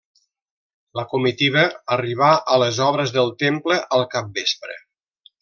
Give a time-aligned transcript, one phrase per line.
[0.99, 1.65] La comitiva
[1.97, 4.81] arribà a les obres del Temple al capvespre.